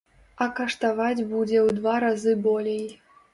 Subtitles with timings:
[0.45, 2.83] А каштаваць будзе ў два разы болей.